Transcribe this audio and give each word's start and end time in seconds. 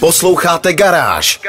Posloucháte 0.00 0.72
Garáž. 0.72 1.40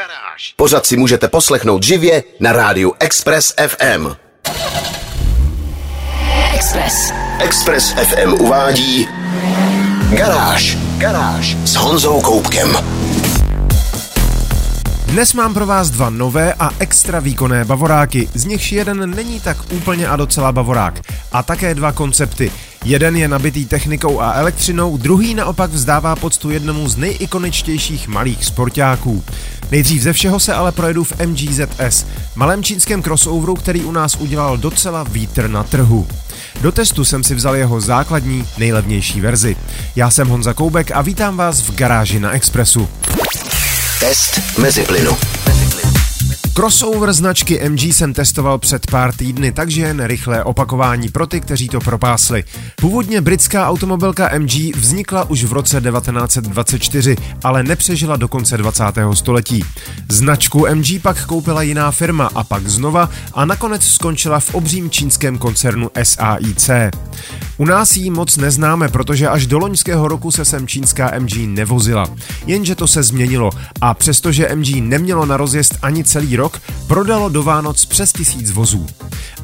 Pořád 0.55 0.85
si 0.85 0.97
můžete 0.97 1.27
poslechnout 1.27 1.83
živě 1.83 2.23
na 2.39 2.51
rádiu 2.51 2.93
Express 2.99 3.53
FM. 3.67 4.07
Express. 6.53 7.11
Express 7.39 7.93
FM 7.93 8.33
uvádí 8.33 9.07
Garáž. 10.09 10.77
Garáž 10.97 11.57
s 11.63 11.75
Honzou 11.75 12.21
Koupkem. 12.21 12.77
Dnes 15.05 15.33
mám 15.33 15.53
pro 15.53 15.65
vás 15.65 15.89
dva 15.89 16.09
nové 16.09 16.53
a 16.53 16.69
extra 16.79 17.19
výkonné 17.19 17.65
bavoráky, 17.65 18.29
z 18.33 18.45
nichž 18.45 18.71
jeden 18.71 19.15
není 19.15 19.39
tak 19.39 19.57
úplně 19.71 20.07
a 20.07 20.15
docela 20.15 20.51
bavorák. 20.51 20.99
A 21.31 21.43
také 21.43 21.75
dva 21.75 21.91
koncepty. 21.91 22.51
Jeden 22.85 23.15
je 23.15 23.27
nabitý 23.27 23.65
technikou 23.65 24.21
a 24.21 24.33
elektřinou, 24.33 24.97
druhý 24.97 25.35
naopak 25.35 25.71
vzdává 25.71 26.15
poctu 26.15 26.49
jednomu 26.49 26.89
z 26.89 26.97
nejikoničtějších 26.97 28.07
malých 28.07 28.45
sportáků. 28.45 29.23
Nejdřív 29.71 30.01
ze 30.01 30.13
všeho 30.13 30.39
se 30.39 30.53
ale 30.53 30.71
projedu 30.71 31.03
v 31.03 31.13
MGZS, 31.25 32.05
malém 32.35 32.63
čínském 32.63 33.03
crossoveru, 33.03 33.55
který 33.55 33.83
u 33.83 33.91
nás 33.91 34.15
udělal 34.15 34.57
docela 34.57 35.03
vítr 35.03 35.47
na 35.47 35.63
trhu. 35.63 36.07
Do 36.61 36.71
testu 36.71 37.05
jsem 37.05 37.23
si 37.23 37.35
vzal 37.35 37.55
jeho 37.55 37.81
základní, 37.81 38.45
nejlevnější 38.57 39.21
verzi. 39.21 39.55
Já 39.95 40.09
jsem 40.09 40.27
Honza 40.27 40.53
Koubek 40.53 40.91
a 40.91 41.01
vítám 41.01 41.37
vás 41.37 41.61
v 41.61 41.75
garáži 41.75 42.19
na 42.19 42.31
Expressu. 42.31 42.89
Test 43.99 44.57
mezi 44.57 44.83
plynu. 44.83 45.17
Crossover 46.61 47.13
značky 47.13 47.69
MG 47.69 47.81
jsem 47.81 48.13
testoval 48.13 48.57
před 48.57 48.91
pár 48.91 49.13
týdny, 49.15 49.51
takže 49.51 49.81
jen 49.81 50.05
rychlé 50.05 50.43
opakování 50.43 51.09
pro 51.09 51.27
ty, 51.27 51.41
kteří 51.41 51.69
to 51.69 51.79
propásli. 51.79 52.43
Původně 52.75 53.21
britská 53.21 53.69
automobilka 53.69 54.39
MG 54.39 54.75
vznikla 54.75 55.29
už 55.29 55.43
v 55.43 55.53
roce 55.53 55.81
1924, 55.81 57.15
ale 57.43 57.63
nepřežila 57.63 58.15
do 58.15 58.27
konce 58.27 58.57
20. 58.57 58.83
století. 59.13 59.65
Značku 60.09 60.65
MG 60.73 61.01
pak 61.01 61.25
koupila 61.25 61.61
jiná 61.61 61.91
firma 61.91 62.29
a 62.35 62.43
pak 62.43 62.67
znova 62.67 63.09
a 63.33 63.45
nakonec 63.45 63.83
skončila 63.83 64.39
v 64.39 64.55
obřím 64.55 64.89
čínském 64.89 65.37
koncernu 65.37 65.89
SAIC. 66.03 66.69
U 67.57 67.65
nás 67.65 67.95
ji 67.95 68.09
moc 68.09 68.37
neznáme, 68.37 68.89
protože 68.89 69.27
až 69.27 69.47
do 69.47 69.57
loňského 69.57 70.07
roku 70.07 70.31
se 70.31 70.45
sem 70.45 70.67
čínská 70.67 71.11
MG 71.19 71.31
nevozila. 71.45 72.07
Jenže 72.45 72.75
to 72.75 72.87
se 72.87 73.03
změnilo 73.03 73.49
a 73.81 73.93
přestože 73.93 74.55
MG 74.55 74.67
nemělo 74.75 75.25
na 75.25 75.37
rozjezd 75.37 75.77
ani 75.81 76.03
celý 76.03 76.35
rok, 76.35 76.50
prodalo 76.87 77.29
do 77.29 77.43
Vánoc 77.43 77.85
přes 77.85 78.13
tisíc 78.13 78.51
vozů. 78.51 78.87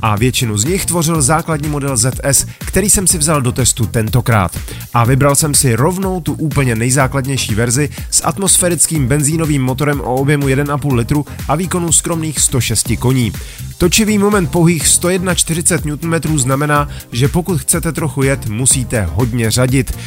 A 0.02 0.16
většinu 0.16 0.58
z 0.58 0.66
nich 0.66 0.86
tvořil 0.86 1.22
základní 1.22 1.70
model 1.70 1.98
ZS, 1.98 2.46
který 2.60 2.90
jsem 2.90 3.08
si 3.08 3.18
vzal 3.18 3.42
do 3.42 3.52
testu 3.52 3.86
tentokrát. 3.86 4.60
A 4.94 5.06
vybral 5.06 5.36
jsem 5.36 5.54
si 5.54 5.76
rovnou 5.76 6.22
tu 6.22 6.34
úplně 6.34 6.76
nejzákladnější 6.76 7.56
verzi 7.56 7.90
s 8.12 8.26
atmosférickým 8.26 9.08
benzínovým 9.08 9.62
motorem 9.62 10.02
o 10.02 10.16
objemu 10.16 10.48
1,5 10.48 10.94
litru 10.94 11.26
a 11.48 11.56
výkonu 11.56 11.92
skromných 11.92 12.40
106 12.40 12.92
koní. 13.00 13.34
Točivý 13.78 14.18
moment 14.18 14.52
pouhých 14.52 14.88
141 14.88 15.98
Nm 16.02 16.40
znamená, 16.40 16.90
že 17.12 17.28
pokud 17.28 17.62
chcete 17.62 17.92
trochu 17.92 18.24
jet, 18.24 18.46
musíte 18.50 19.08
hodně 19.14 19.52
řadit, 19.52 19.98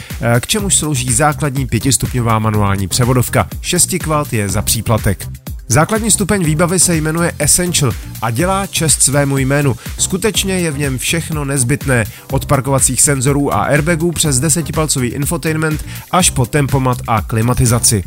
k 0.40 0.46
čemuž 0.46 0.76
slouží 0.76 1.12
základní 1.12 1.66
pětistupňová 1.66 2.38
manuální 2.38 2.88
převodovka. 2.88 3.48
6 3.60 3.94
kvalt 3.98 4.32
je 4.32 4.48
za 4.48 4.62
příplatek. 4.62 5.39
Základní 5.72 6.10
stupeň 6.10 6.44
výbavy 6.44 6.78
se 6.78 6.96
jmenuje 6.96 7.32
Essential 7.38 7.92
a 8.22 8.30
dělá 8.30 8.66
čest 8.66 9.02
svému 9.02 9.38
jménu. 9.38 9.77
Skutečně 9.98 10.60
je 10.60 10.70
v 10.70 10.78
něm 10.78 10.98
všechno 10.98 11.44
nezbytné, 11.44 12.04
od 12.32 12.46
parkovacích 12.46 13.02
senzorů 13.02 13.54
a 13.54 13.62
airbagů 13.62 14.12
přes 14.12 14.40
desetipalcový 14.40 15.08
infotainment 15.08 15.84
až 16.10 16.30
po 16.30 16.46
tempomat 16.46 16.98
a 17.06 17.22
klimatizaci. 17.22 18.04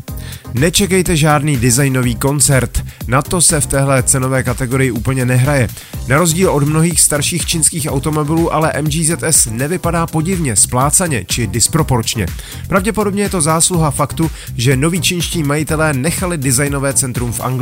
Nečekejte 0.54 1.18
žádný 1.18 1.58
designový 1.58 2.16
koncert, 2.16 2.84
na 3.08 3.22
to 3.22 3.42
se 3.42 3.62
v 3.62 3.68
téhle 3.68 4.04
cenové 4.04 4.44
kategorii 4.44 4.92
úplně 4.92 5.26
nehraje. 5.26 5.68
Na 6.08 6.18
rozdíl 6.18 6.52
od 6.52 6.64
mnohých 6.64 7.02
starších 7.02 7.46
čínských 7.46 7.88
automobilů 7.92 8.54
ale 8.54 8.74
MGZS 8.82 9.48
nevypadá 9.52 10.08
podivně, 10.08 10.56
splácaně 10.56 11.26
či 11.26 11.48
disproporčně. 11.48 12.26
Pravděpodobně 12.68 13.24
je 13.24 13.30
to 13.30 13.42
zásluha 13.42 13.92
faktu, 13.92 14.32
že 14.58 14.78
noví 14.78 15.02
čínští 15.02 15.44
majitelé 15.44 15.94
nechali 15.94 16.38
designové 16.38 16.94
centrum 16.94 17.32
v 17.32 17.40
Anglii. 17.40 17.53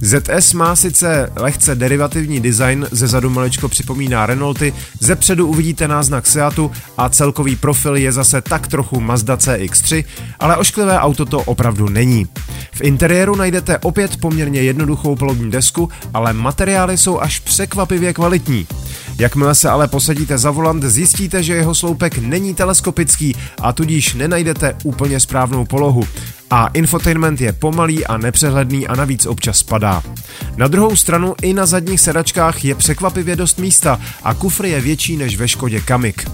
ZS 0.00 0.52
má 0.52 0.76
sice 0.76 1.32
lehce 1.36 1.74
derivativní 1.74 2.40
design, 2.40 2.86
ze 2.90 3.06
zadu 3.06 3.30
malečko 3.30 3.68
připomíná 3.68 4.26
Renaulty, 4.26 4.72
ze 5.00 5.16
předu 5.16 5.46
uvidíte 5.46 5.88
náznak 5.88 6.26
Seatu 6.26 6.70
a 6.96 7.08
celkový 7.08 7.56
profil 7.56 7.96
je 7.96 8.12
zase 8.12 8.42
tak 8.42 8.66
trochu 8.66 9.00
Mazda 9.00 9.36
CX-3, 9.36 10.04
ale 10.38 10.56
ošklivé 10.56 10.98
auto 10.98 11.26
to 11.26 11.38
opravdu 11.38 11.88
není. 11.88 12.26
V 12.72 12.80
interiéru 12.80 13.36
najdete 13.36 13.78
opět 13.78 14.16
poměrně 14.16 14.62
jednoduchou 14.62 15.16
palubní 15.16 15.50
desku, 15.50 15.88
ale 16.14 16.32
materiály 16.32 16.98
jsou 16.98 17.20
až 17.20 17.38
překvapivě 17.38 18.12
kvalitní. 18.12 18.66
Jakmile 19.18 19.54
se 19.54 19.70
ale 19.70 19.88
posadíte 19.88 20.38
za 20.38 20.50
volant, 20.50 20.84
zjistíte, 20.84 21.42
že 21.42 21.54
jeho 21.54 21.74
sloupek 21.74 22.18
není 22.18 22.54
teleskopický 22.54 23.36
a 23.60 23.72
tudíž 23.72 24.14
nenajdete 24.14 24.74
úplně 24.84 25.20
správnou 25.20 25.64
polohu. 25.64 26.04
A 26.50 26.66
infotainment 26.66 27.40
je 27.40 27.52
pomalý 27.52 28.06
a 28.06 28.16
nepřehledný 28.16 28.86
a 28.86 28.96
navíc 28.96 29.26
občas 29.26 29.58
spadá. 29.58 30.02
Na 30.56 30.68
druhou 30.68 30.96
stranu 30.96 31.34
i 31.42 31.54
na 31.54 31.66
zadních 31.66 32.00
sedačkách 32.00 32.64
je 32.64 32.74
překvapivě 32.74 33.36
dost 33.36 33.58
místa 33.58 34.00
a 34.24 34.34
kufr 34.34 34.64
je 34.64 34.80
větší 34.80 35.16
než 35.16 35.36
ve 35.36 35.48
Škodě 35.48 35.80
Kamik. 35.80 36.30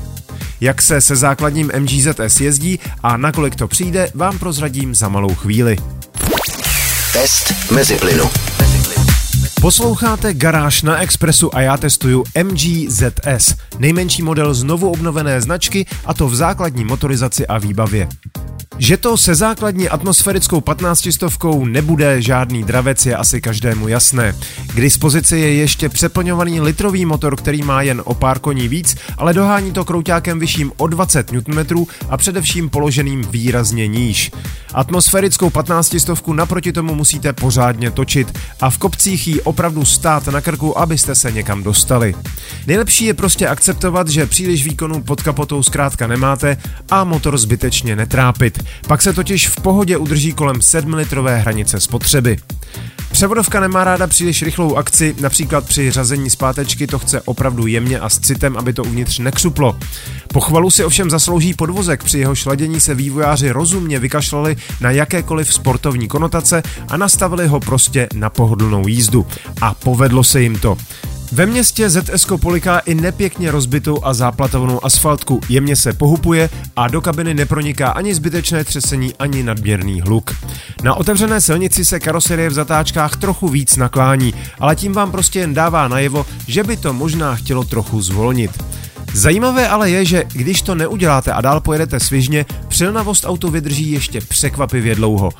Jak 0.61 0.83
se 0.83 1.01
se 1.01 1.17
základním 1.17 1.73
MGZS 1.79 2.41
jezdí 2.41 2.79
a 3.03 3.17
nakolik 3.17 3.55
to 3.55 3.69
přijde, 3.69 4.11
vám 4.15 4.39
prozradím 4.39 4.95
za 4.95 5.09
malou 5.09 5.35
chvíli. 5.35 5.77
Test 7.13 7.71
mezi 7.71 7.97
plynu. 7.97 8.31
Posloucháte 9.61 10.35
Garáž 10.35 10.83
na 10.83 10.99
Expressu 10.99 11.57
a 11.57 11.61
já 11.61 11.77
testuju 11.77 12.25
MG 12.45 12.89
ZS, 12.89 13.55
nejmenší 13.79 14.23
model 14.23 14.55
znovu 14.55 14.91
obnovené 14.91 15.41
značky 15.41 15.87
a 16.05 16.15
to 16.15 16.29
v 16.29 16.35
základní 16.35 16.85
motorizaci 16.85 17.47
a 17.47 17.59
výbavě. 17.59 18.09
Že 18.79 18.97
to 18.97 19.17
se 19.17 19.35
základní 19.35 19.89
atmosférickou 19.89 20.61
15 20.61 21.09
stovkou 21.11 21.65
nebude 21.65 22.23
žádný 22.23 22.65
dravec 22.65 23.07
je 23.07 23.17
asi 23.17 23.41
každému 23.41 23.89
jasné. 23.89 24.35
K 24.75 24.81
dispozici 24.81 25.37
je 25.37 25.55
ještě 25.55 25.89
přeplňovaný 25.89 26.61
litrový 26.61 27.05
motor, 27.05 27.37
který 27.37 27.63
má 27.63 27.83
jen 27.83 28.03
o 28.05 28.15
pár 28.15 28.39
koní 28.39 28.69
víc, 28.69 28.97
ale 29.19 29.35
dohání 29.35 29.73
to 29.73 29.85
krouťákem 29.85 30.39
vyšším 30.39 30.73
o 30.77 30.87
20 30.87 31.33
Nm 31.33 31.87
a 32.09 32.17
především 32.17 32.71
položeným 32.71 33.23
výrazně 33.23 33.89
níž. 33.89 34.31
Atmosférickou 34.75 35.51
15 35.51 35.97
stovku 35.99 36.33
naproti 36.33 36.73
tomu 36.73 36.95
musíte 36.95 37.33
pořádně 37.33 37.91
točit 37.91 38.39
a 38.61 38.71
v 38.71 38.79
kopcích 38.79 39.29
jí 39.29 39.41
opravdu 39.41 39.85
stát 39.85 40.27
na 40.27 40.41
krku, 40.41 40.79
abyste 40.79 41.15
se 41.15 41.33
někam 41.33 41.63
dostali. 41.63 42.15
Nejlepší 42.67 43.05
je 43.05 43.15
prostě 43.15 43.49
akceptovat, 43.49 44.09
že 44.09 44.27
příliš 44.27 44.65
výkonu 44.65 45.03
pod 45.03 45.23
kapotou 45.23 45.63
zkrátka 45.63 46.07
nemáte 46.07 46.57
a 46.91 47.05
motor 47.05 47.39
zbytečně 47.39 47.97
netrápit. 47.97 48.64
Pak 48.89 49.03
se 49.03 49.13
totiž 49.13 49.49
v 49.49 49.61
pohodě 49.61 49.97
udrží 49.97 50.33
kolem 50.33 50.57
7-litrové 50.57 51.37
hranice 51.37 51.81
spotřeby. 51.81 52.37
Převodovka 53.13 53.61
nemá 53.61 53.85
ráda 53.85 54.07
příliš 54.07 54.43
rychlou 54.43 54.77
akci, 54.77 55.15
například 55.21 55.67
při 55.67 55.91
řazení 55.91 56.31
zpátečky 56.31 56.87
to 56.87 56.99
chce 56.99 57.21
opravdu 57.21 57.67
jemně 57.67 58.01
a 58.01 58.09
s 58.09 58.19
citem, 58.19 58.57
aby 58.57 58.73
to 58.73 58.85
uvnitř 58.85 59.19
nekřuplo. 59.19 59.77
Pochvalu 60.33 60.71
si 60.71 60.85
ovšem 60.85 61.11
zaslouží 61.11 61.55
podvozek, 61.55 62.05
při 62.05 62.19
jeho 62.19 62.35
šladění 62.35 62.81
se 62.81 62.95
vývojáři 62.95 63.51
rozumně 63.51 63.99
vykašlali 63.99 64.57
na 64.81 64.91
jakékoliv 64.91 65.55
sportovní 65.55 66.09
konotace 66.09 66.63
a 66.89 66.97
nastavili 66.97 67.47
ho 67.47 67.61
prostě 67.61 68.09
na 68.15 68.31
pohodlnou 68.31 68.89
jízdu. 68.89 69.27
A 69.61 69.75
povedlo 69.75 70.25
se 70.25 70.43
jim 70.43 70.59
to. 70.59 70.77
Ve 71.35 71.47
městě 71.47 71.91
ZS 71.91 72.27
poliká 72.41 72.79
i 72.79 72.95
nepěkně 72.95 73.51
rozbitou 73.51 73.99
a 74.03 74.15
záplatovnou 74.15 74.85
asfaltku, 74.85 75.41
jemně 75.49 75.77
se 75.77 75.93
pohupuje 75.93 76.51
a 76.77 76.89
do 76.89 77.01
kabiny 77.01 77.35
neproniká 77.35 77.89
ani 77.89 78.15
zbytečné 78.15 78.65
třesení, 78.65 79.15
ani 79.19 79.43
nadměrný 79.43 80.01
hluk. 80.01 80.31
Na 80.83 80.95
otevřené 80.95 81.41
silnici 81.41 81.85
se 81.85 82.01
karoserie 82.01 82.49
v 82.49 82.53
zatáčkách 82.53 83.17
trochu 83.17 83.49
víc 83.49 83.77
naklání, 83.77 84.35
ale 84.61 84.77
tím 84.77 84.93
vám 84.93 85.11
prostě 85.11 85.39
jen 85.41 85.55
dává 85.55 85.89
najevo, 85.89 86.27
že 86.47 86.65
by 86.65 86.77
to 86.77 86.93
možná 86.93 87.35
chtělo 87.35 87.65
trochu 87.65 88.03
zvolnit. 88.03 88.63
Zajímavé 89.15 89.69
ale 89.69 89.91
je, 89.91 90.05
že 90.05 90.25
když 90.33 90.63
to 90.63 90.75
neuděláte 90.75 91.33
a 91.33 91.41
dál 91.41 91.61
pojedete 91.61 92.01
svižně, 92.01 92.47
přilnavost 92.69 93.25
auto 93.25 93.51
vydrží 93.51 93.91
ještě 93.91 94.21
překvapivě 94.21 94.95
dlouho. 94.95 95.31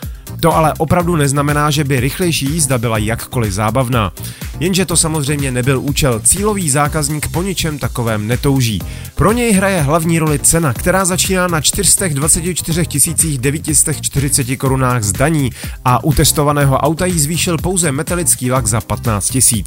To 0.45 0.57
ale 0.57 0.75
opravdu 0.79 1.17
neznamená, 1.17 1.71
že 1.71 1.85
by 1.85 2.01
rychlejší 2.01 2.47
jízda 2.47 2.79
byla 2.79 2.99
jakkoliv 2.99 3.53
zábavná. 3.53 4.13
Jenže 4.61 4.85
to 4.85 4.97
samozřejmě 4.97 5.51
nebyl 5.51 5.81
účel, 5.81 6.21
cílový 6.21 6.71
zákazník 6.71 7.29
po 7.29 7.43
ničem 7.43 7.79
takovém 7.79 8.27
netouží. 8.27 8.83
Pro 9.15 9.33
něj 9.33 9.53
hraje 9.53 9.83
hlavní 9.83 10.19
roli 10.19 10.39
cena, 10.39 10.73
která 10.73 11.05
začíná 11.05 11.49
na 11.49 11.61
424 11.61 13.39
940 13.39 14.57
korunách 14.57 15.03
z 15.03 15.13
daní 15.13 15.51
a 15.85 16.05
u 16.05 16.13
testovaného 16.13 16.79
auta 16.79 17.07
jí 17.07 17.19
zvýšil 17.21 17.59
pouze 17.59 17.93
metalický 17.93 18.51
lak 18.51 18.67
za 18.67 18.81
15 18.81 19.39
000. 19.53 19.65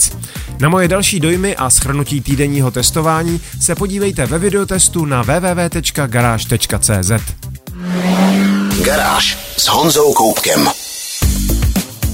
Na 0.60 0.70
moje 0.70 0.88
další 0.88 1.20
dojmy 1.20 1.56
a 1.56 1.70
schrnutí 1.70 2.22
týdenního 2.22 2.72
testování 2.72 3.42
se 3.60 3.76
podívejte 3.76 4.26
ve 4.26 4.40
videotestu 4.40 5.06
na 5.06 5.22
www.garage.cz. 5.22 7.12
Garáž 8.84 9.38
s 9.58 9.68
Honzou 9.68 10.14
Koupkem. 10.14 10.70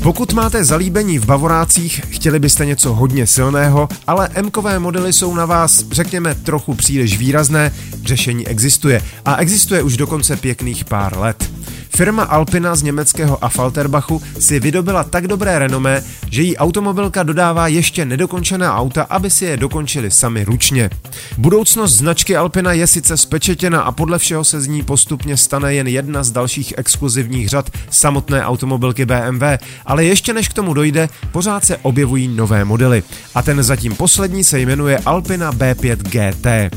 Pokud 0.03 0.33
máte 0.33 0.63
zalíbení 0.63 1.19
v 1.19 1.25
bavorácích, 1.25 2.01
chtěli 2.09 2.39
byste 2.39 2.65
něco 2.65 2.93
hodně 2.93 3.27
silného, 3.27 3.89
ale 4.07 4.29
M-kové 4.33 4.79
modely 4.79 5.13
jsou 5.13 5.35
na 5.35 5.45
vás, 5.45 5.83
řekněme, 5.91 6.35
trochu 6.35 6.73
příliš 6.73 7.17
výrazné, 7.17 7.73
řešení 8.05 8.47
existuje. 8.47 9.01
A 9.25 9.35
existuje 9.35 9.83
už 9.83 9.97
dokonce 9.97 10.37
pěkných 10.37 10.85
pár 10.85 11.17
let. 11.17 11.51
Firma 11.95 12.23
Alpina 12.23 12.75
z 12.75 12.83
německého 12.83 13.43
Affalterbachu 13.43 14.21
si 14.39 14.59
vydobila 14.59 15.03
tak 15.03 15.27
dobré 15.27 15.59
renomé, 15.59 16.03
že 16.29 16.41
jí 16.41 16.57
automobilka 16.57 17.23
dodává 17.23 17.67
ještě 17.67 18.05
nedokončená 18.05 18.77
auta, 18.77 19.05
aby 19.09 19.29
si 19.29 19.45
je 19.45 19.57
dokončili 19.57 20.11
sami 20.11 20.43
ručně. 20.43 20.89
Budoucnost 21.37 21.93
značky 21.93 22.35
Alpina 22.35 22.73
je 22.73 22.87
sice 22.87 23.17
spečetěna 23.17 23.81
a 23.81 23.91
podle 23.91 24.19
všeho 24.19 24.43
se 24.43 24.61
z 24.61 24.67
ní 24.67 24.83
postupně 24.83 25.37
stane 25.37 25.73
jen 25.73 25.87
jedna 25.87 26.23
z 26.23 26.31
dalších 26.31 26.73
exkluzivních 26.77 27.49
řad 27.49 27.69
samotné 27.89 28.45
automobilky 28.45 29.05
BMW, 29.05 29.43
ale 29.85 30.05
ještě 30.05 30.33
než 30.33 30.47
k 30.47 30.53
tomu 30.53 30.73
dojde, 30.73 31.09
pořád 31.31 31.65
se 31.65 31.77
objevují 31.77 32.27
nové 32.27 32.65
modely. 32.65 33.03
A 33.35 33.41
ten 33.41 33.63
zatím 33.63 33.95
poslední 33.95 34.43
se 34.43 34.59
jmenuje 34.59 34.97
Alpina 35.05 35.53
B5 35.53 35.97
GT. 35.97 36.75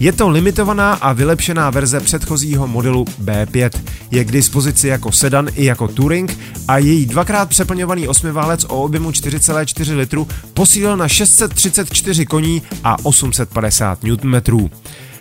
Je 0.00 0.12
to 0.12 0.28
limitovaná 0.28 0.92
a 0.92 1.12
vylepšená 1.12 1.70
verze 1.70 2.00
předchozího 2.00 2.66
modelu 2.66 3.04
B5. 3.24 3.70
Je 4.10 4.24
k 4.24 4.32
dispozici 4.32 4.88
jako 4.88 5.12
sedan 5.12 5.48
i 5.54 5.64
jako 5.64 5.88
touring 5.88 6.38
a 6.68 6.78
její 6.78 7.06
dvakrát 7.06 7.48
přeplňovaný 7.48 8.08
osmiválec 8.08 8.64
o 8.64 8.82
objemu 8.82 9.10
4,4 9.10 9.96
litru 9.96 10.28
posílil 10.54 10.96
na 10.96 11.08
634 11.08 12.26
koní 12.26 12.62
a 12.84 12.96
850 13.04 13.98
Nm. 14.02 14.68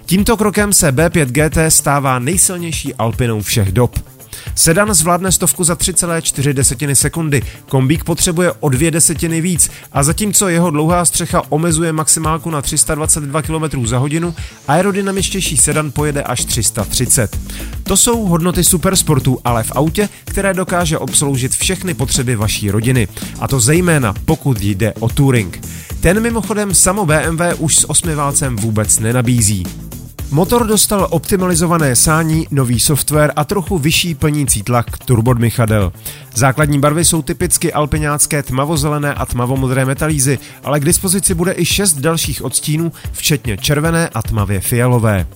Tímto 0.06 0.38
krokem 0.38 0.74
se 0.74 0.92
B5 0.92 1.26
GT 1.26 1.74
stává 1.74 2.20
nejsilnější 2.20 2.96
Alpinou 2.96 3.42
všech 3.42 3.72
dob. 3.72 4.15
Sedan 4.56 4.94
zvládne 4.94 5.32
stovku 5.32 5.64
za 5.64 5.74
3,4 5.74 6.54
desetiny 6.54 6.96
sekundy, 6.96 7.42
kombík 7.70 8.04
potřebuje 8.04 8.52
o 8.52 8.70
dvě 8.70 8.92
desetiny 8.92 9.42
víc 9.42 9.70
a 9.92 10.04
zatímco 10.04 10.50
jeho 10.50 10.72
dlouhá 10.72 11.06
střecha 11.06 11.42
omezuje 11.50 11.92
maximálku 11.92 12.50
na 12.50 12.62
322 12.62 13.42
km 13.42 13.86
za 13.86 13.98
hodinu, 13.98 14.36
aerodynamičtější 14.68 15.58
sedan 15.58 15.92
pojede 15.92 16.24
až 16.24 16.46
330. 16.46 17.38
To 17.84 17.98
jsou 17.98 18.26
hodnoty 18.26 18.64
supersportu, 18.64 19.40
ale 19.44 19.64
v 19.64 19.72
autě, 19.76 20.10
které 20.26 20.54
dokáže 20.54 20.98
obsloužit 20.98 21.56
všechny 21.56 21.94
potřeby 21.94 22.36
vaší 22.36 22.72
rodiny. 22.72 23.08
A 23.40 23.48
to 23.48 23.60
zejména 23.60 24.14
pokud 24.26 24.62
jde 24.62 24.94
o 24.94 25.10
touring. 25.10 25.62
Ten 26.00 26.20
mimochodem 26.20 26.74
samo 26.74 27.06
BMW 27.06 27.42
už 27.58 27.76
s 27.76 27.90
osmiválcem 27.90 28.56
vůbec 28.56 29.00
nenabízí. 29.00 29.85
Motor 30.32 30.68
dostal 30.68 31.08
optimalizované 31.10 31.96
sání, 31.96 32.48
nový 32.52 32.80
software 32.80 33.34
a 33.36 33.44
trochu 33.44 33.78
vyšší 33.78 34.16
plnící 34.16 34.64
tlak 34.64 34.98
turbodmychadel. 34.98 35.94
Základní 36.36 36.80
barvy 36.80 37.06
jsou 37.06 37.22
typicky 37.22 37.74
alpiňácké 37.74 38.44
tmavozelené 38.44 39.14
a 39.14 39.26
tmavomodré 39.26 39.86
metalízy, 39.86 40.40
ale 40.64 40.80
k 40.80 40.86
dispozici 40.86 41.34
bude 41.34 41.54
i 41.58 41.66
šest 41.66 41.94
dalších 41.94 42.44
odstínů, 42.44 42.92
včetně 43.12 43.58
červené 43.58 44.10
a 44.10 44.22
tmavě 44.22 44.60
fialové. 44.60 45.28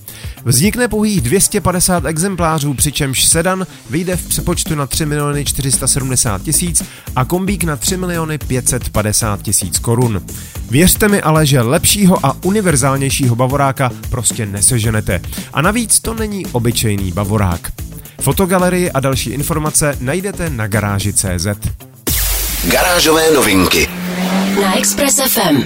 Vznikne 0.44 0.88
pouhých 0.88 1.20
250 1.20 2.04
exemplářů, 2.04 2.74
přičemž 2.74 3.24
sedan 3.24 3.66
vyjde 3.90 4.16
v 4.16 4.26
přepočtu 4.26 4.74
na 4.74 4.86
3 4.86 5.06
miliony 5.06 5.44
470 5.44 6.42
tisíc 6.42 6.82
a 7.16 7.24
kombík 7.24 7.64
na 7.64 7.76
3 7.76 7.96
miliony 7.96 8.38
550 8.38 9.42
tisíc 9.42 9.78
korun. 9.78 10.22
Věřte 10.70 11.08
mi 11.08 11.22
ale, 11.22 11.46
že 11.46 11.60
lepšího 11.60 12.26
a 12.26 12.36
univerzálnějšího 12.42 13.36
bavoráka 13.36 13.90
prostě 14.10 14.46
neseženete. 14.80 15.20
A 15.52 15.62
navíc 15.62 16.00
to 16.00 16.14
není 16.14 16.46
obyčejný 16.46 17.12
bavorák. 17.12 17.72
Fotogalerii 18.20 18.90
a 18.90 19.00
další 19.00 19.30
informace 19.30 19.96
najdete 20.00 20.50
na 20.50 20.66
garáži.cz. 20.66 21.46
Garážové 22.64 23.30
novinky 23.30 23.88
na 24.62 24.78
Express 24.78 25.20
FM. 25.28 25.62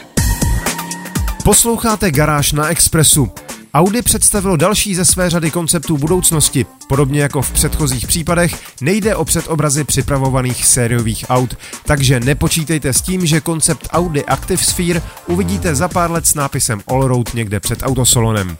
Posloucháte 1.44 2.11
Garáž 2.11 2.52
na 2.52 2.69
Expressu. 2.69 3.44
Audi 3.74 4.02
představilo 4.02 4.56
další 4.56 4.94
ze 4.94 5.04
své 5.04 5.30
řady 5.30 5.50
konceptů 5.50 5.98
budoucnosti. 5.98 6.66
Podobně 6.88 7.22
jako 7.22 7.42
v 7.42 7.50
předchozích 7.50 8.06
případech, 8.06 8.62
nejde 8.80 9.16
o 9.16 9.24
předobrazy 9.24 9.84
připravovaných 9.84 10.66
sériových 10.66 11.24
aut, 11.28 11.54
takže 11.86 12.20
nepočítejte 12.20 12.92
s 12.92 13.02
tím, 13.02 13.26
že 13.26 13.40
koncept 13.40 13.88
Audi 13.90 14.24
Active 14.24 14.62
Sphere 14.62 15.02
uvidíte 15.26 15.74
za 15.74 15.88
pár 15.88 16.10
let 16.10 16.26
s 16.26 16.34
nápisem 16.34 16.82
Allroad 16.86 17.34
někde 17.34 17.60
před 17.60 17.82
autosolonem. 17.82 18.56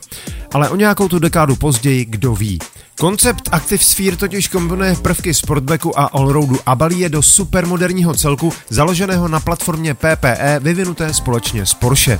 Ale 0.53 0.69
o 0.69 0.75
nějakou 0.75 1.07
tu 1.07 1.19
dekádu 1.19 1.55
později, 1.55 2.05
kdo 2.05 2.35
ví. 2.35 2.59
Koncept 2.99 3.49
Active 3.51 3.83
Sphere 3.83 4.17
totiž 4.17 4.47
kombinuje 4.47 4.95
prvky 4.95 5.33
sportbacku 5.33 5.99
a 5.99 6.03
allroadu 6.05 6.59
a 6.65 6.75
balí 6.75 6.99
je 6.99 7.09
do 7.09 7.21
supermoderního 7.21 8.13
celku 8.13 8.53
založeného 8.69 9.27
na 9.27 9.39
platformě 9.39 9.93
PPE 9.93 10.59
vyvinuté 10.59 11.13
společně 11.13 11.65
s 11.65 11.73
Porsche. 11.73 12.19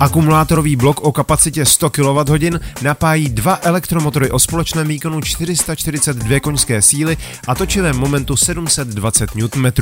Akumulátorový 0.00 0.76
blok 0.76 1.00
o 1.00 1.12
kapacitě 1.12 1.64
100 1.64 1.90
kWh 1.90 2.60
napájí 2.82 3.28
dva 3.28 3.58
elektromotory 3.62 4.30
o 4.30 4.38
společném 4.38 4.88
výkonu 4.88 5.20
442 5.20 6.40
koňské 6.40 6.82
síly 6.82 7.16
a 7.48 7.54
točivém 7.54 7.96
momentu 7.96 8.36
720 8.36 9.30
Nm. 9.34 9.72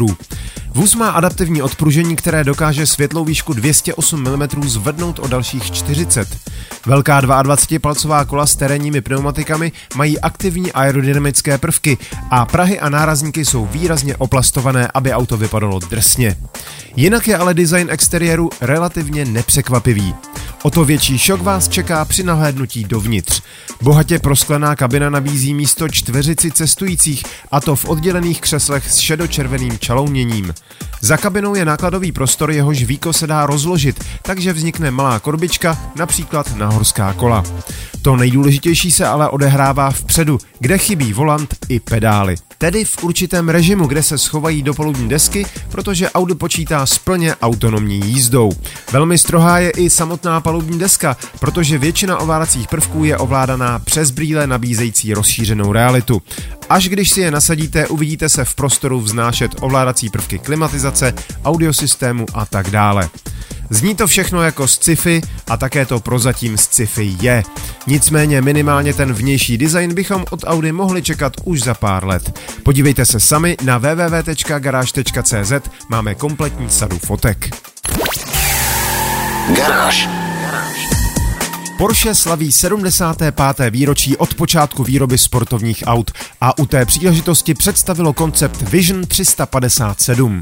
Vůz 0.71 0.95
má 0.95 1.11
adaptivní 1.11 1.63
odpružení, 1.63 2.17
které 2.17 2.45
dokáže 2.45 2.87
světlou 2.87 3.25
výšku 3.25 3.53
208 3.53 4.23
mm 4.23 4.69
zvednout 4.69 5.19
o 5.19 5.29
dalších 5.29 5.71
40. 5.71 6.29
Velká 6.87 7.21
22-palcová 7.21 8.27
kola 8.27 8.47
s 8.47 8.57
terénními 8.57 9.01
pneumatikami 9.01 9.73
mají 9.95 10.21
aktivní 10.29 10.73
aerodynamické 10.73 11.59
prvky 11.59 11.99
a 12.31 12.45
prahy 12.45 12.81
a 12.81 12.89
nárazníky 12.89 13.45
jsou 13.45 13.67
výrazně 13.67 14.17
oplastované, 14.17 14.89
aby 14.95 15.13
auto 15.13 15.37
vypadalo 15.37 15.79
drsně. 15.79 16.37
Jinak 16.97 17.29
je 17.29 17.37
ale 17.37 17.55
design 17.55 17.89
exteriéru 17.91 18.51
relativně 18.61 19.25
nepřekvapivý. 19.25 20.15
O 20.63 20.71
to 20.71 20.85
větší 20.85 21.19
šok 21.19 21.43
vás 21.43 21.69
čeká 21.69 22.05
při 22.05 22.23
nahlédnutí 22.23 22.85
dovnitř. 22.85 23.43
Bohatě 23.83 24.19
prosklená 24.19 24.77
kabina 24.77 25.11
nabízí 25.11 25.55
místo 25.55 25.89
čtveřici 25.89 26.51
cestujících, 26.51 27.25
a 27.51 27.61
to 27.61 27.77
v 27.77 27.85
oddělených 27.85 28.41
křeslech 28.41 28.91
s 28.91 28.97
šedočerveným 28.97 29.79
čalouněním. 29.79 30.55
Za 31.01 31.17
kabinou 31.17 31.55
je 31.55 31.65
nákladový 31.65 32.13
prostor, 32.13 32.51
jehož 32.51 32.83
víko 32.83 33.13
se 33.13 33.27
dá 33.27 33.47
rozložit, 33.47 34.05
takže 34.23 34.53
vznikne 34.53 34.91
malá 34.91 35.19
korbička, 35.19 35.79
například 35.97 36.57
na 36.57 36.69
horská 36.69 37.13
kola. 37.13 37.45
To 38.03 38.17
nejdůležitější 38.17 38.91
se 38.91 39.07
ale 39.07 39.29
odehrává 39.29 39.91
vpředu, 39.91 40.39
kde 40.59 40.79
chybí 40.79 41.13
volant 41.13 41.55
i 41.69 41.81
pedály. 41.81 42.35
Tedy 42.59 42.85
v 42.85 43.05
určitém 43.05 43.49
režimu, 43.49 43.87
kde 43.87 44.03
se 44.03 44.19
schovají 44.19 44.63
do 44.63 44.75
polubní 44.75 45.09
desky, 45.09 45.47
protože 45.69 46.11
Audi 46.11 46.35
počítá 46.35 46.87
s 46.87 46.99
plně 46.99 47.37
autonomní 47.37 48.01
jízdou. 48.05 48.53
Velmi 48.93 49.19
strohá 49.19 49.59
je 49.59 49.71
i 49.71 49.91
samotná 49.91 50.41
palubní 50.49 50.79
deska, 50.79 51.17
protože 51.41 51.79
většina 51.79 52.19
ovládacích 52.19 52.69
prvků 52.69 53.05
je 53.05 53.17
ovládaná 53.17 53.79
přes 53.79 54.11
brýle 54.11 54.47
nabízející 54.47 55.15
rozšířenou 55.15 55.73
realitu. 55.73 56.23
Až 56.69 56.89
když 56.89 57.11
si 57.11 57.21
je 57.21 57.31
nasadíte, 57.31 57.87
uvidíte 57.89 58.29
se 58.29 58.45
v 58.45 58.55
prostoru 58.55 59.01
vznášet 59.01 59.51
ovládací 59.61 60.11
prvky 60.11 60.39
klimatizace, 60.39 61.15
audiosystému 61.45 62.27
a 62.35 62.47
tak 62.47 62.71
dále. 62.71 63.09
Zní 63.71 63.95
to 63.95 64.07
všechno 64.07 64.43
jako 64.43 64.69
sci-fi 64.69 65.21
a 65.49 65.57
také 65.57 65.87
to 65.87 66.01
prozatím 66.01 66.59
sci-fi 66.59 67.17
je. 67.21 67.43
Nicméně 67.87 68.43
minimálně 68.43 68.95
ten 68.95 69.13
vnější 69.13 69.59
design 69.59 69.95
bychom 69.95 70.25
od 70.31 70.41
Audi 70.47 70.73
mohli 70.73 71.03
čekat 71.03 71.33
už 71.45 71.63
za 71.63 71.75
pár 71.75 72.05
let. 72.05 72.39
Podívejte 72.63 73.05
se 73.05 73.21
sami 73.21 73.57
na 73.65 73.79
www.garage.cz, 73.79 75.53
máme 75.89 76.15
kompletní 76.15 76.71
sadu 76.71 76.99
fotek. 76.99 77.51
Garáž. 79.57 80.18
Porsche 81.79 82.15
slaví 82.15 82.53
75. 82.53 83.71
výročí 83.71 84.17
od 84.17 84.35
počátku 84.35 84.85
výroby 84.85 85.19
sportovních 85.19 85.85
aut 85.87 86.11
a 86.41 86.59
u 86.59 86.67
té 86.67 86.87
příležitosti 86.87 87.55
představilo 87.55 88.13
koncept 88.13 88.63
Vision 88.63 89.07
357. 89.07 90.41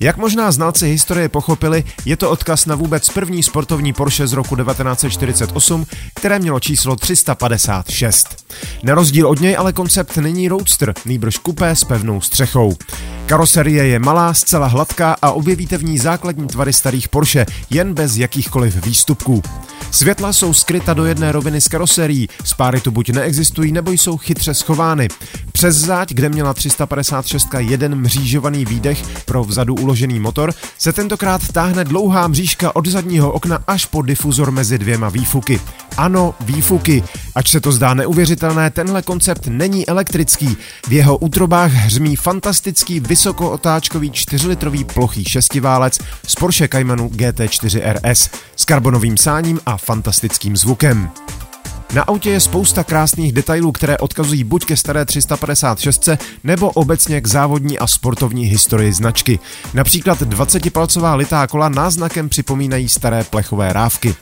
Jak 0.00 0.16
možná 0.16 0.52
znalci 0.52 0.88
historie 0.88 1.28
pochopili, 1.28 1.84
je 2.04 2.16
to 2.16 2.30
odkaz 2.30 2.66
na 2.66 2.74
vůbec 2.74 3.08
první 3.08 3.42
sportovní 3.42 3.92
Porsche 3.92 4.26
z 4.26 4.32
roku 4.32 4.56
1948, 4.56 5.86
které 6.14 6.38
mělo 6.38 6.60
číslo 6.60 6.96
356. 6.96 8.44
Na 8.82 8.94
rozdíl 8.94 9.28
od 9.28 9.40
něj 9.40 9.56
ale 9.56 9.72
koncept 9.72 10.16
není 10.16 10.48
roadster, 10.48 10.94
nýbrž 11.04 11.38
kupé 11.38 11.76
s 11.76 11.84
pevnou 11.84 12.20
střechou. 12.20 12.76
Karoserie 13.26 13.86
je 13.86 13.98
malá, 13.98 14.34
zcela 14.34 14.66
hladká 14.66 15.16
a 15.22 15.30
objevíte 15.30 15.78
v 15.78 15.84
ní 15.84 15.98
základní 15.98 16.46
tvary 16.46 16.72
starých 16.72 17.08
Porsche, 17.08 17.46
jen 17.70 17.94
bez 17.94 18.16
jakýchkoliv 18.16 18.84
výstupků. 18.84 19.42
Světla 19.90 20.32
jsou 20.32 20.54
skryta 20.54 20.94
do 20.94 21.04
jedné 21.04 21.32
roviny 21.32 21.60
s 21.60 21.68
karoserií, 21.68 22.28
spáry 22.44 22.80
tu 22.80 22.90
buď 22.90 23.10
neexistují, 23.10 23.72
nebo 23.72 23.90
jsou 23.90 24.16
chytře 24.16 24.54
schovány. 24.54 25.08
Přes 25.52 25.76
záď, 25.76 26.12
kde 26.12 26.28
měla 26.28 26.54
356 26.54 27.48
jeden 27.58 27.94
mřížovaný 27.94 28.64
výdech 28.64 29.24
pro 29.24 29.44
vzadu 29.44 29.74
uložený 29.74 30.20
motor, 30.20 30.54
se 30.78 30.92
tentokrát 30.92 31.52
táhne 31.52 31.84
dlouhá 31.84 32.28
mřížka 32.28 32.76
od 32.76 32.86
zadního 32.86 33.32
okna 33.32 33.64
až 33.66 33.86
po 33.86 34.02
difuzor 34.02 34.50
mezi 34.50 34.78
dvěma 34.78 35.08
výfuky. 35.08 35.60
Ano, 35.96 36.34
výfuky. 36.40 37.02
Ač 37.34 37.50
se 37.50 37.60
to 37.60 37.72
zdá 37.72 37.94
neuvěřitelné, 37.94 38.70
tenhle 38.70 39.02
koncept 39.02 39.46
není 39.46 39.88
elektrický. 39.88 40.56
V 40.88 40.92
jeho 40.92 41.16
útrobách 41.16 41.72
hřmí 41.72 42.16
fantastický 42.16 43.00
vysokootáčkový 43.00 44.10
4-litrový 44.10 44.84
plochý 44.84 45.24
šestiválec 45.24 45.98
z 46.26 46.34
Porsche 46.34 46.68
Caymanu 46.68 47.08
GT4 47.08 47.92
RS 47.92 48.30
s 48.56 48.64
karbonovým 48.64 49.16
sáním 49.16 49.60
a 49.66 49.76
fantastickým 49.76 50.56
zvukem. 50.56 51.10
Na 51.92 52.02
autě 52.02 52.30
je 52.30 52.40
spousta 52.40 52.84
krásných 52.84 53.32
detailů, 53.32 53.72
které 53.72 53.98
odkazují 53.98 54.44
buď 54.44 54.64
ke 54.64 54.76
staré 54.76 55.04
356 55.04 56.08
nebo 56.44 56.70
obecně 56.70 57.20
k 57.20 57.26
závodní 57.26 57.78
a 57.78 57.86
sportovní 57.86 58.44
historii 58.44 58.92
značky. 58.92 59.38
Například 59.74 60.22
20-palcová 60.22 61.16
litá 61.16 61.46
kola 61.46 61.68
náznakem 61.68 62.28
připomínají 62.28 62.88
staré 62.88 63.24
plechové 63.24 63.72
rávky. 63.72 64.14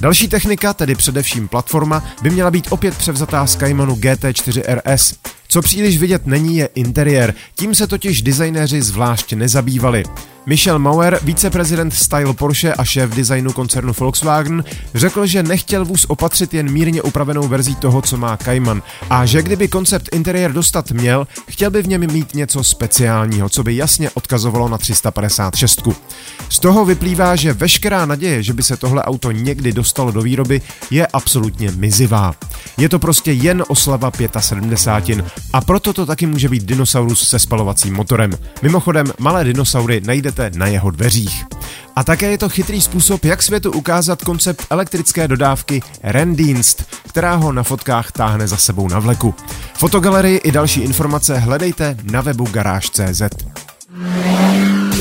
Další 0.00 0.28
technika, 0.28 0.74
tedy 0.74 0.94
především 0.94 1.48
platforma, 1.48 2.04
by 2.22 2.30
měla 2.30 2.50
být 2.50 2.66
opět 2.70 2.96
převzatá 2.96 3.46
z 3.46 3.56
Caymanu 3.56 3.94
GT4 3.94 4.62
RS. 4.74 5.14
Co 5.48 5.62
příliš 5.62 5.98
vidět 5.98 6.26
není, 6.26 6.56
je 6.56 6.68
interiér, 6.74 7.34
tím 7.54 7.74
se 7.74 7.86
totiž 7.86 8.22
designéři 8.22 8.82
zvlášť 8.82 9.32
nezabývali. 9.32 10.04
Michel 10.48 10.78
Mauer, 10.78 11.18
viceprezident 11.22 11.94
Style 11.94 12.34
Porsche 12.34 12.74
a 12.74 12.84
šéf 12.84 13.10
designu 13.10 13.52
koncernu 13.52 13.92
Volkswagen, 13.98 14.64
řekl, 14.94 15.26
že 15.26 15.42
nechtěl 15.42 15.84
vůz 15.84 16.04
opatřit 16.04 16.54
jen 16.54 16.72
mírně 16.72 17.02
upravenou 17.02 17.48
verzí 17.48 17.74
toho, 17.74 18.02
co 18.02 18.16
má 18.16 18.36
Cayman 18.36 18.82
a 19.10 19.26
že 19.26 19.42
kdyby 19.42 19.68
koncept 19.68 20.08
interiér 20.12 20.52
dostat 20.52 20.90
měl, 20.90 21.26
chtěl 21.48 21.70
by 21.70 21.82
v 21.82 21.88
něm 21.88 22.12
mít 22.12 22.34
něco 22.34 22.64
speciálního, 22.64 23.48
co 23.48 23.62
by 23.62 23.76
jasně 23.76 24.10
odkazovalo 24.10 24.68
na 24.68 24.78
356. 24.78 25.88
Z 26.48 26.58
toho 26.58 26.84
vyplývá, 26.84 27.36
že 27.36 27.52
veškerá 27.52 28.06
naděje, 28.06 28.42
že 28.42 28.52
by 28.52 28.62
se 28.62 28.76
tohle 28.76 29.02
auto 29.02 29.32
někdy 29.32 29.72
dostalo 29.72 30.10
do 30.10 30.22
výroby, 30.22 30.60
je 30.90 31.06
absolutně 31.06 31.70
mizivá. 31.70 32.34
Je 32.76 32.88
to 32.88 32.98
prostě 32.98 33.32
jen 33.32 33.64
oslava 33.68 34.10
75 34.40 35.24
a 35.52 35.60
proto 35.60 35.92
to 35.92 36.06
taky 36.06 36.26
může 36.26 36.48
být 36.48 36.62
dinosaurus 36.62 37.28
se 37.28 37.38
spalovacím 37.38 37.94
motorem. 37.94 38.30
Mimochodem, 38.62 39.06
malé 39.18 39.44
dinosaury 39.44 40.00
najdete 40.06 40.37
na 40.54 40.66
jeho 40.66 40.90
dveřích. 40.90 41.44
A 41.96 42.04
také 42.04 42.30
je 42.30 42.38
to 42.38 42.48
chytrý 42.48 42.80
způsob, 42.80 43.24
jak 43.24 43.42
světu 43.42 43.72
ukázat 43.72 44.22
koncept 44.22 44.66
elektrické 44.70 45.28
dodávky 45.28 45.82
Rendienst, 46.02 46.96
která 47.08 47.34
ho 47.34 47.52
na 47.52 47.62
fotkách 47.62 48.12
táhne 48.12 48.48
za 48.48 48.56
sebou 48.56 48.88
na 48.88 48.98
vleku. 48.98 49.34
Fotogalerii 49.74 50.36
i 50.38 50.52
další 50.52 50.80
informace 50.80 51.38
hledejte 51.38 51.96
na 52.02 52.20
webu 52.20 52.44
garáž.cz. 52.44 53.22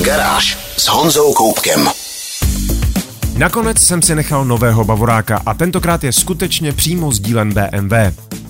Garáž 0.04 0.58
s 0.78 0.88
Honzou 0.88 1.34
Koupkem. 1.34 1.90
Nakonec 3.38 3.80
jsem 3.80 4.02
si 4.02 4.16
nechal 4.16 4.46
nového 4.46 4.84
Bavoráka 4.84 5.42
a 5.46 5.54
tentokrát 5.54 6.04
je 6.04 6.12
skutečně 6.12 6.72
přímo 6.72 7.12
z 7.12 7.20
dílen 7.20 7.54
BMW. 7.54 7.94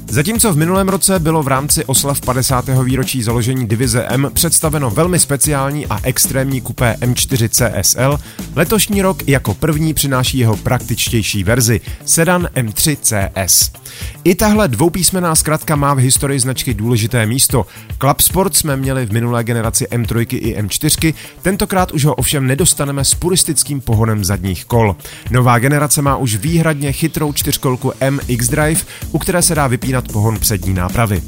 Zatímco 0.10 0.54
v 0.54 0.58
minulém 0.58 0.90
roce 0.90 1.20
bylo 1.20 1.44
v 1.44 1.48
rámci 1.48 1.86
oslav 1.86 2.22
50. 2.22 2.66
výročí 2.84 3.24
založení 3.24 3.68
divize 3.68 4.06
M 4.10 4.30
představeno 4.34 4.90
velmi 4.90 5.20
speciální 5.20 5.86
a 5.86 6.00
extrémní 6.04 6.62
kupé 6.62 6.96
M4 7.02 7.50
CSL, 7.50 8.20
letošní 8.56 9.02
rok 9.02 9.28
jako 9.28 9.54
první 9.54 9.94
přináší 9.94 10.38
jeho 10.38 10.58
praktičtější 10.58 11.44
verzi, 11.44 11.82
sedan 12.06 12.48
M3 12.56 12.98
CS. 13.02 13.72
I 14.24 14.36
tahle 14.36 14.68
dvoupísmená 14.68 15.36
zkratka 15.36 15.76
má 15.76 15.94
v 15.94 15.98
historii 15.98 16.40
značky 16.40 16.74
důležité 16.74 17.26
místo. 17.26 17.66
Club 18.00 18.22
Sport 18.22 18.56
jsme 18.56 18.78
měli 18.78 19.06
v 19.06 19.12
minulé 19.12 19.44
generaci 19.44 19.86
M3 19.86 20.26
i 20.32 20.62
M4, 20.62 21.14
tentokrát 21.42 21.92
už 21.92 22.06
ho 22.06 22.16
ovšem 22.16 22.48
nedostaneme 22.48 23.06
s 23.06 23.14
puristickým 23.14 23.82
pohonem 23.82 24.26
zadních 24.26 24.66
kol. 24.66 24.96
Nová 25.32 25.60
generace 25.60 26.02
má 26.02 26.18
už 26.18 26.36
výhradně 26.36 26.92
chytrou 26.92 27.34
čtyřkolku 27.34 27.94
MX 28.10 28.48
Drive, 28.48 28.82
u 29.12 29.20
které 29.20 29.42
se 29.42 29.56
dá 29.56 29.68
vypínat 29.68 29.97
pohon 30.06 30.40
přední 30.40 30.74
nápravy. 30.74 31.24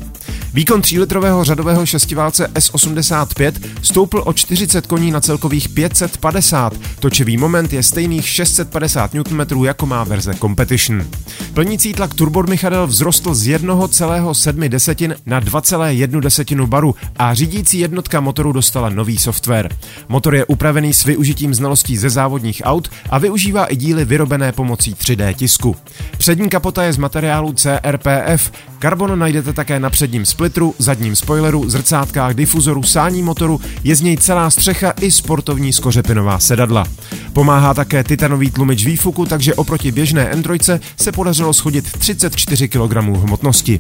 Výkon 0.54 0.82
3-litrového 0.82 1.44
řadového 1.44 1.86
šestiválce 1.86 2.48
S85 2.54 3.54
stoupl 3.82 4.24
o 4.26 4.34
40 4.34 4.88
koní 4.88 5.12
na 5.12 5.22
celkových 5.22 5.70
550. 5.70 6.74
Točivý 7.00 7.38
moment 7.38 7.74
je 7.74 7.84
stejných 7.84 8.28
650 8.28 9.14
Nm 9.14 9.64
jako 9.64 9.86
má 9.86 10.04
verze 10.04 10.34
Competition. 10.34 11.08
Plnící 11.54 11.94
tlak 11.94 12.14
turbodmychadel 12.14 12.88
vzrostl 12.88 13.34
z 13.34 13.48
1,7 13.48 14.70
desetin 14.70 15.16
na 15.26 15.42
2,1 15.42 16.20
desetinu 16.20 16.68
baru 16.68 16.96
a 17.18 17.34
řídící 17.34 17.80
jednotka 17.80 18.20
motoru 18.20 18.52
dostala 18.52 18.90
nový 18.90 19.18
software. 19.18 19.70
Motor 20.08 20.36
je 20.36 20.46
upravený 20.46 20.94
s 20.94 21.04
využitím 21.04 21.54
znalostí 21.54 21.98
ze 21.98 22.10
závodních 22.10 22.62
aut 22.66 22.90
a 23.10 23.18
využívá 23.18 23.66
i 23.66 23.76
díly 23.76 24.06
vyrobené 24.06 24.52
pomocí 24.52 24.94
3D 24.94 25.34
tisku. 25.34 25.76
Přední 26.18 26.50
kapota 26.50 26.84
je 26.84 26.94
z 26.94 26.98
materiálu 26.98 27.54
CRPF, 27.54 28.52
karbon 28.80 29.20
najdete 29.20 29.54
také 29.54 29.80
na 29.80 29.90
předním 29.90 30.26
splitru, 30.40 30.76
zadním 30.78 31.16
spoileru, 31.16 31.70
zrcátkách, 31.70 32.34
difuzoru, 32.34 32.84
sání 32.84 33.24
motoru, 33.24 33.62
je 33.84 33.96
z 33.96 34.02
něj 34.02 34.18
celá 34.18 34.50
střecha 34.50 34.94
i 35.02 35.12
sportovní 35.12 35.74
skořepinová 35.74 36.40
sedadla. 36.40 36.86
Pomáhá 37.34 37.74
také 37.74 38.04
titanový 38.04 38.52
tlumič 38.52 38.86
výfuku, 38.86 39.26
takže 39.26 39.54
oproti 39.54 39.92
běžné 39.92 40.32
N3 40.34 40.80
se 40.98 41.12
podařilo 41.12 41.54
schodit 41.54 41.92
34 41.92 42.68
kg 42.68 42.94
hmotnosti. 42.96 43.80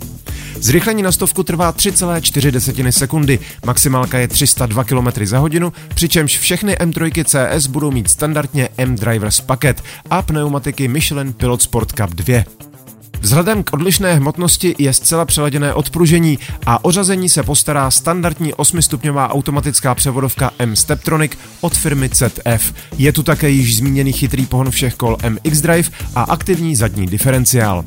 Zrychlení 0.60 1.04
na 1.04 1.12
stovku 1.12 1.44
trvá 1.44 1.74
3,4 1.74 2.89
sekundy, 2.89 3.39
maximálka 3.66 4.20
je 4.20 4.28
302 4.28 4.84
km 4.84 5.08
za 5.24 5.39
hodinu, 5.39 5.74
přičemž 5.96 6.38
všechny 6.38 6.75
M3 6.75 7.24
CS 7.24 7.68
budou 7.68 7.92
mít 7.92 8.10
standardně 8.10 8.70
M-Drivers 8.78 9.42
paket 9.42 9.84
a 10.10 10.22
pneumatiky 10.22 10.88
Michelin 10.88 11.34
Pilot 11.34 11.62
Sport 11.62 11.92
Cup 11.92 12.10
2. 12.10 12.68
Vzhledem 13.21 13.63
k 13.63 13.73
odlišné 13.73 14.13
hmotnosti 14.13 14.75
je 14.77 14.93
zcela 14.93 15.25
přeladěné 15.25 15.73
odpružení 15.73 16.39
a 16.65 16.85
ořazení 16.85 17.29
se 17.29 17.43
postará 17.43 17.91
standardní 17.91 18.53
8-stupňová 18.53 19.29
automatická 19.29 19.95
převodovka 19.95 20.51
M 20.59 20.75
Steptronic 20.75 21.31
od 21.61 21.77
firmy 21.77 22.09
ZF. 22.13 22.73
Je 22.97 23.13
tu 23.13 23.23
také 23.23 23.49
již 23.49 23.77
zmíněný 23.77 24.13
chytrý 24.13 24.45
pohon 24.45 24.71
všech 24.71 24.95
kol 24.95 25.17
MX 25.29 25.61
Drive 25.61 25.89
a 26.15 26.21
aktivní 26.23 26.75
zadní 26.75 27.07
diferenciál. 27.07 27.83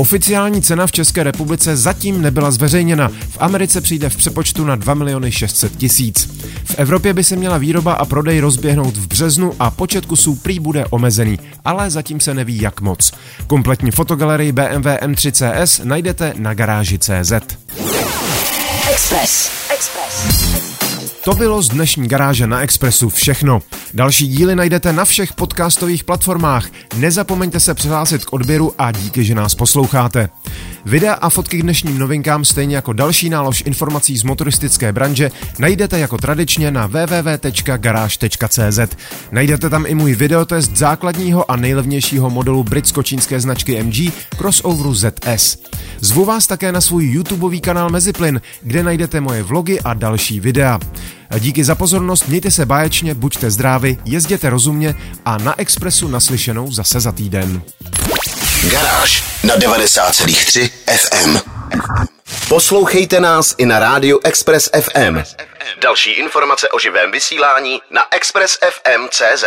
Oficiální 0.00 0.62
cena 0.62 0.86
v 0.86 0.92
České 0.92 1.22
republice 1.22 1.76
zatím 1.76 2.22
nebyla 2.22 2.50
zveřejněna. 2.50 3.08
V 3.08 3.36
Americe 3.40 3.80
přijde 3.80 4.08
v 4.08 4.16
přepočtu 4.16 4.64
na 4.64 4.76
2 4.76 4.94
miliony 4.94 5.32
600 5.32 5.76
tisíc. 5.76 6.28
V 6.64 6.74
Evropě 6.78 7.14
by 7.14 7.24
se 7.24 7.36
měla 7.36 7.58
výroba 7.58 7.92
a 7.92 8.04
prodej 8.04 8.40
rozběhnout 8.40 8.96
v 8.96 9.06
březnu 9.06 9.52
a 9.58 9.70
počet 9.70 10.06
kusů 10.06 10.34
prý 10.34 10.60
bude 10.60 10.84
omezený, 10.90 11.38
ale 11.64 11.90
zatím 11.90 12.20
se 12.20 12.34
neví 12.34 12.60
jak 12.60 12.80
moc. 12.80 13.12
Kompletní 13.46 13.90
fotogalerii 13.90 14.52
BMW 14.52 14.86
M3 14.86 15.32
CS 15.32 15.80
najdete 15.84 16.34
na 16.36 16.54
garáži 16.54 16.98
CZ. 16.98 17.32
Express. 18.90 19.50
Express. 19.74 20.67
To 21.28 21.34
bylo 21.34 21.62
z 21.62 21.68
dnešní 21.68 22.08
garáže 22.08 22.46
na 22.46 22.60
Expressu 22.60 23.08
všechno. 23.08 23.62
Další 23.94 24.28
díly 24.28 24.56
najdete 24.56 24.92
na 24.92 25.04
všech 25.04 25.32
podcastových 25.32 26.04
platformách. 26.04 26.68
Nezapomeňte 26.96 27.60
se 27.60 27.74
přihlásit 27.74 28.24
k 28.24 28.32
odběru 28.32 28.74
a 28.78 28.92
díky, 28.92 29.24
že 29.24 29.34
nás 29.34 29.54
posloucháte. 29.54 30.28
Videa 30.84 31.12
a 31.12 31.30
fotky 31.30 31.58
k 31.58 31.62
dnešním 31.62 31.98
novinkám, 31.98 32.44
stejně 32.44 32.76
jako 32.76 32.92
další 32.92 33.28
nálož 33.30 33.62
informací 33.66 34.16
z 34.18 34.22
motoristické 34.22 34.92
branže, 34.92 35.30
najdete 35.58 35.98
jako 35.98 36.16
tradičně 36.16 36.70
na 36.70 36.86
www.garage.cz. 36.86 38.78
Najdete 39.32 39.70
tam 39.70 39.84
i 39.86 39.94
můj 39.94 40.14
videotest 40.14 40.76
základního 40.76 41.50
a 41.50 41.56
nejlevnějšího 41.56 42.30
modelu 42.30 42.64
britsko-čínské 42.64 43.40
značky 43.40 43.82
MG 43.82 44.12
crossoveru 44.38 44.94
ZS. 44.94 45.56
Zvu 46.00 46.24
vás 46.24 46.46
také 46.46 46.72
na 46.72 46.80
svůj 46.80 47.04
YouTubeový 47.04 47.60
kanál 47.60 47.90
Meziplyn, 47.90 48.40
kde 48.62 48.82
najdete 48.82 49.20
moje 49.20 49.42
vlogy 49.42 49.80
a 49.84 49.94
další 49.94 50.40
videa. 50.40 50.78
Díky 51.38 51.64
za 51.64 51.74
pozornost, 51.74 52.28
mějte 52.28 52.50
se 52.50 52.66
báječně, 52.66 53.14
buďte 53.14 53.50
zdraví, 53.50 53.98
jezděte 54.04 54.50
rozumně 54.50 54.94
a 55.24 55.38
na 55.38 55.60
Expressu 55.60 56.08
naslyšenou 56.08 56.72
zase 56.72 57.00
za 57.00 57.12
týden. 57.12 57.62
Garáž 58.70 59.24
na 59.44 59.56
90,3 59.56 60.70
FM. 60.96 61.38
Poslouchejte 62.48 63.20
nás 63.20 63.54
i 63.58 63.66
na 63.66 63.78
rádiu 63.78 64.20
Express 64.24 64.70
FM. 64.80 65.18
Další 65.82 66.10
informace 66.10 66.68
o 66.68 66.78
živém 66.78 67.12
vysílání 67.12 67.80
na 67.90 68.02
expressfm.cz. 68.10 69.44